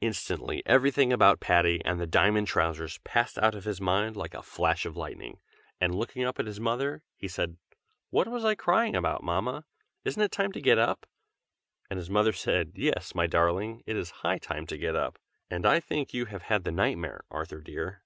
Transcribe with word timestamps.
Instantly 0.00 0.60
everything 0.66 1.12
about 1.12 1.38
Patty 1.38 1.80
and 1.84 2.00
the 2.00 2.06
diamond 2.08 2.48
trousers 2.48 2.98
passed 3.04 3.38
out 3.38 3.54
of 3.54 3.62
his 3.62 3.80
mind 3.80 4.16
like 4.16 4.34
a 4.34 4.42
flash 4.42 4.84
of 4.84 4.96
lightning, 4.96 5.38
and 5.80 5.94
looking 5.94 6.24
up 6.24 6.40
at 6.40 6.48
his 6.48 6.58
mother, 6.58 7.04
he 7.14 7.28
said: 7.28 7.58
'What 8.10 8.26
was 8.26 8.44
I 8.44 8.56
crying 8.56 8.96
about, 8.96 9.22
Mamma? 9.22 9.66
Isn't 10.04 10.20
it 10.22 10.32
time 10.32 10.50
to 10.50 10.60
get 10.60 10.78
up?' 10.78 11.06
And 11.88 11.96
his 11.96 12.10
mother 12.10 12.32
said: 12.32 12.72
'Yes, 12.74 13.14
my 13.14 13.28
darling, 13.28 13.84
it 13.86 13.94
is 13.96 14.10
high 14.26 14.38
time 14.38 14.66
to 14.66 14.76
get 14.76 14.96
up, 14.96 15.16
and 15.48 15.64
I 15.64 15.78
think 15.78 16.12
you 16.12 16.24
have 16.24 16.42
had 16.42 16.64
the 16.64 16.72
nightmare, 16.72 17.20
Arthur 17.30 17.60
dear.' 17.60 18.02